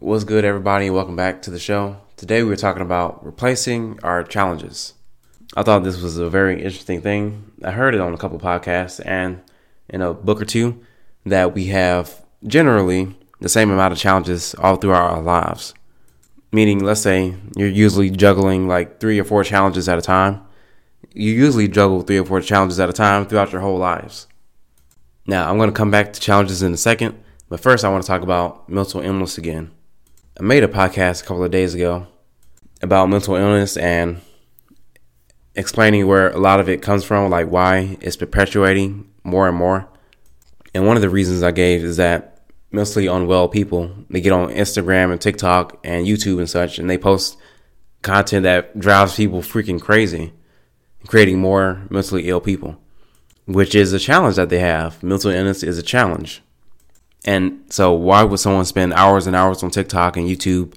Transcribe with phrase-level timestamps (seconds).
[0.00, 0.90] What's good, everybody?
[0.90, 1.96] Welcome back to the show.
[2.16, 4.94] Today, we're talking about replacing our challenges.
[5.56, 7.50] I thought this was a very interesting thing.
[7.64, 9.40] I heard it on a couple podcasts and
[9.88, 10.80] in a book or two
[11.26, 15.74] that we have generally the same amount of challenges all throughout our lives.
[16.52, 20.42] Meaning, let's say you're usually juggling like three or four challenges at a time.
[21.12, 24.28] You usually juggle three or four challenges at a time throughout your whole lives.
[25.26, 28.04] Now, I'm going to come back to challenges in a second, but first, I want
[28.04, 29.72] to talk about mental illness again.
[30.40, 32.06] I made a podcast a couple of days ago
[32.80, 34.20] about mental illness and
[35.56, 39.88] explaining where a lot of it comes from, like why it's perpetuating more and more.
[40.72, 44.50] And one of the reasons I gave is that mentally unwell people they get on
[44.50, 47.36] Instagram and TikTok and YouTube and such, and they post
[48.02, 50.32] content that drives people freaking crazy,
[51.08, 52.80] creating more mentally ill people,
[53.46, 55.02] which is a challenge that they have.
[55.02, 56.42] Mental illness is a challenge.
[57.28, 60.72] And so, why would someone spend hours and hours on TikTok and YouTube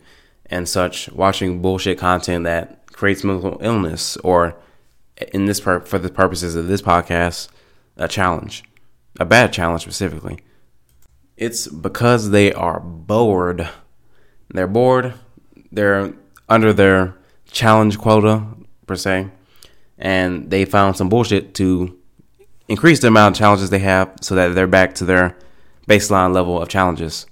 [0.48, 4.58] and such watching bullshit content that creates mental illness or,
[5.34, 7.48] in this per- for the purposes of this podcast,
[7.96, 8.66] a challenge,
[9.18, 10.40] a bad challenge specifically?
[11.38, 13.70] It's because they are bored.
[14.50, 15.14] They're bored.
[15.72, 16.14] They're
[16.50, 17.16] under their
[17.50, 18.46] challenge quota
[18.88, 19.30] per se,
[19.98, 21.98] and they found some bullshit to
[22.68, 25.38] increase the amount of challenges they have so that they're back to their
[25.92, 27.26] baseline level of challenges.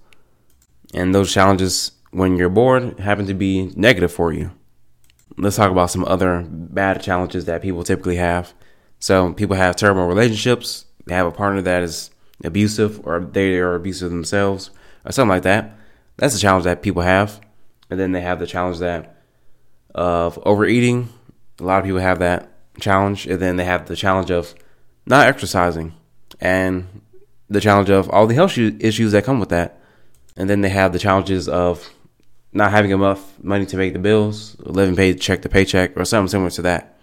[0.93, 4.51] And those challenges, when you're bored, happen to be negative for you.
[5.37, 8.53] Let's talk about some other bad challenges that people typically have.
[8.99, 12.11] So, people have terrible relationships, they have a partner that is
[12.43, 14.71] abusive, or they are abusive themselves,
[15.05, 15.77] or something like that.
[16.17, 17.39] That's a challenge that people have.
[17.89, 19.23] And then they have the challenge that
[19.95, 21.09] of overeating.
[21.59, 23.25] A lot of people have that challenge.
[23.25, 24.53] And then they have the challenge of
[25.05, 25.93] not exercising.
[26.39, 27.01] And
[27.49, 29.81] the challenge of all the health issues that come with that.
[30.37, 31.89] And then they have the challenges of
[32.53, 36.49] not having enough money to make the bills, living paycheck to paycheck, or something similar
[36.51, 36.97] to that.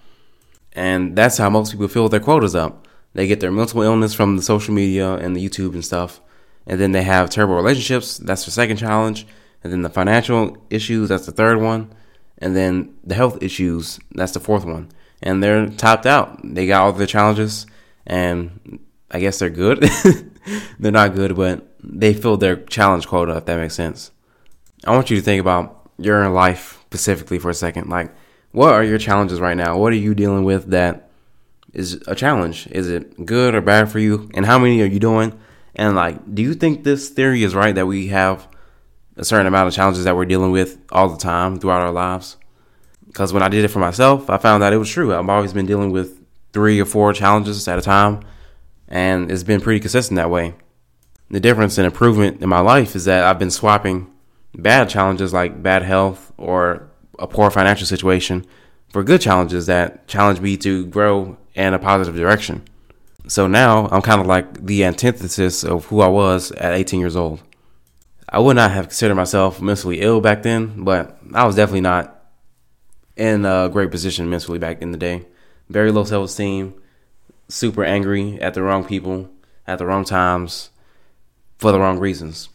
[0.72, 2.86] And that's how most people fill their quotas up.
[3.14, 6.20] They get their mental illness from the social media and the YouTube and stuff.
[6.66, 8.18] And then they have terrible relationships.
[8.18, 9.26] That's the second challenge.
[9.64, 11.08] And then the financial issues.
[11.08, 11.94] That's the third one.
[12.38, 13.98] And then the health issues.
[14.12, 14.90] That's the fourth one.
[15.22, 16.40] And they're topped out.
[16.44, 17.66] They got all the challenges.
[18.06, 19.88] And I guess they're good.
[20.78, 24.10] they're not good, but they filled their challenge quota, if that makes sense.
[24.84, 27.88] I want you to think about your life specifically for a second.
[27.88, 28.14] Like,
[28.52, 29.78] what are your challenges right now?
[29.78, 31.10] What are you dealing with that
[31.72, 32.66] is a challenge?
[32.68, 34.30] Is it good or bad for you?
[34.34, 35.38] And how many are you doing?
[35.74, 38.48] And like, do you think this theory is right that we have
[39.16, 42.36] a certain amount of challenges that we're dealing with all the time throughout our lives?
[43.06, 45.14] Because when I did it for myself, I found that it was true.
[45.14, 48.20] I've always been dealing with three or four challenges at a time
[48.88, 50.54] and it's been pretty consistent that way.
[51.30, 54.12] The difference and improvement in my life is that I've been swapping
[54.54, 56.88] bad challenges like bad health or
[57.18, 58.46] a poor financial situation
[58.90, 62.62] for good challenges that challenge me to grow in a positive direction.
[63.28, 67.16] So now I'm kind of like the antithesis of who I was at 18 years
[67.16, 67.42] old.
[68.28, 72.24] I would not have considered myself mentally ill back then, but I was definitely not
[73.16, 75.26] in a great position mentally back in the day.
[75.68, 76.74] Very low self esteem,
[77.48, 79.30] super angry at the wrong people
[79.66, 80.70] at the wrong times
[81.58, 82.48] for the wrong reasons.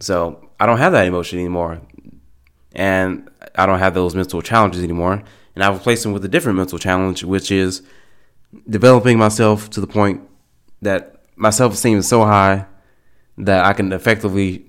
[0.00, 1.80] So I don't have that emotion anymore.
[2.72, 5.22] And I don't have those mental challenges anymore.
[5.54, 7.82] And I've replaced them with a different mental challenge, which is
[8.68, 10.22] developing myself to the point
[10.82, 12.66] that my self esteem is so high
[13.38, 14.66] that I can effectively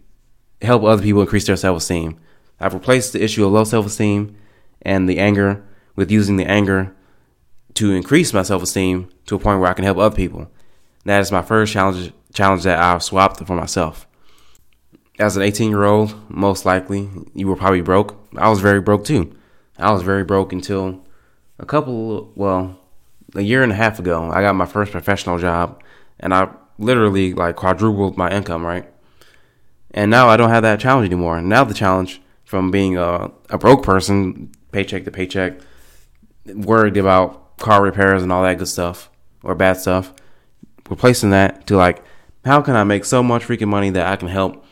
[0.62, 2.20] help other people increase their self esteem.
[2.60, 4.36] I've replaced the issue of low self esteem
[4.82, 5.64] and the anger
[5.96, 6.96] with using the anger
[7.82, 10.52] to increase my self esteem to a point where I can help other people.
[11.06, 14.06] That is my first challenge challenge that I've swapped for myself.
[15.18, 18.16] As an 18 year old, most likely you were probably broke.
[18.38, 19.36] I was very broke too.
[19.80, 21.04] I was very broke until
[21.58, 22.80] a couple, well,
[23.34, 24.30] a year and a half ago.
[24.30, 25.82] I got my first professional job,
[26.20, 28.88] and I literally like quadrupled my income, right?
[29.90, 31.42] And now I don't have that challenge anymore.
[31.42, 35.54] Now the challenge from being a, a broke person, paycheck to paycheck,
[36.46, 39.10] worried about car repairs and all that good stuff
[39.44, 40.14] or bad stuff.
[40.90, 42.04] Replacing that to like,
[42.44, 44.66] how can I make so much freaking money that I can help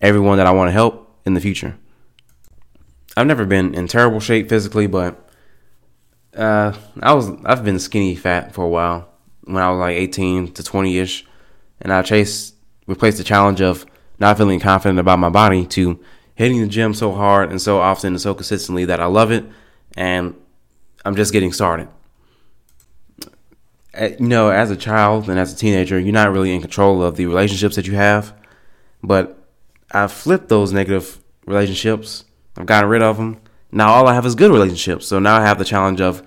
[0.00, 1.76] everyone that I want to help in the future?
[3.16, 5.28] I've never been in terrible shape physically, but
[6.36, 9.08] uh, I was I've been skinny fat for a while
[9.44, 11.26] when I was like 18 to 20 ish,
[11.80, 12.54] and I chased
[12.86, 13.86] replaced the challenge of
[14.18, 16.00] not feeling confident about my body to
[16.34, 19.44] hitting the gym so hard and so often and so consistently that I love it,
[19.96, 20.34] and
[21.04, 21.88] I'm just getting started
[23.94, 27.02] Eh, you know, as a child and as a teenager, you're not really in control
[27.02, 28.34] of the relationships that you have.
[29.02, 29.38] But
[29.90, 32.24] I've flipped those negative relationships.
[32.56, 33.40] I've gotten rid of them.
[33.70, 35.06] Now all I have is good relationships.
[35.06, 36.22] So now I have the challenge of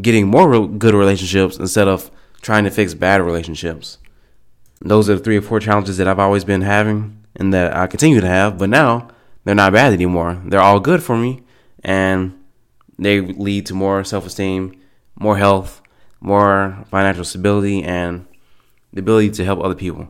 [0.00, 2.10] getting more good relationships instead of
[2.42, 3.98] trying to fix bad relationships.
[4.80, 7.86] Those are the three or four challenges that I've always been having and that I
[7.86, 9.08] continue to have, but now
[9.44, 10.42] they're not bad anymore.
[10.44, 11.42] They're all good for me
[11.82, 12.38] and
[12.98, 14.78] they lead to more self esteem,
[15.18, 15.80] more health,
[16.24, 18.26] more financial stability, and
[18.94, 20.08] the ability to help other people.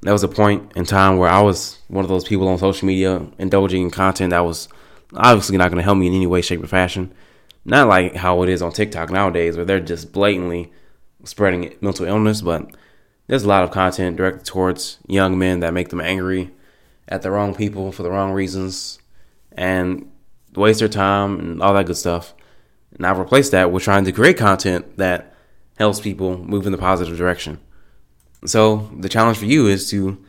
[0.00, 2.86] There was a point in time where I was one of those people on social
[2.86, 4.68] media indulging in content that was
[5.14, 7.12] obviously not going to help me in any way, shape, or fashion.
[7.64, 10.72] Not like how it is on TikTok nowadays, where they're just blatantly
[11.24, 12.74] spreading mental illness, but
[13.26, 16.52] there's a lot of content directed towards young men that make them angry
[17.06, 18.98] at the wrong people for the wrong reasons
[19.52, 20.10] and
[20.54, 22.32] waste their time and all that good stuff.
[22.96, 25.34] And I've replaced that with trying to create content that
[25.78, 27.60] helps people move in the positive direction.
[28.44, 30.24] So the challenge for you is to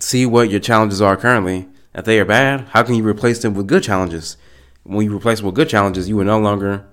[0.00, 1.68] see what your challenges are currently.
[1.94, 4.36] If they are bad, how can you replace them with good challenges?
[4.84, 6.86] When you replace them with good challenges, you will no longer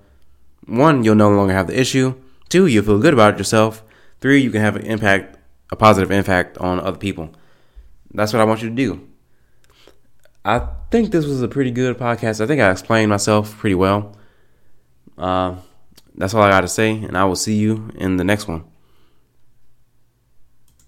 [0.66, 2.14] one, you'll no longer have the issue.
[2.48, 3.84] Two, you'll feel good about yourself.
[4.20, 5.38] Three, you can have an impact,
[5.70, 7.32] a positive impact on other people.
[8.12, 9.08] That's what I want you to do.
[10.44, 12.40] I think this was a pretty good podcast.
[12.40, 14.16] I think I explained myself pretty well.
[15.18, 15.56] Uh,
[16.14, 18.64] that's all I got to say, and I will see you in the next one.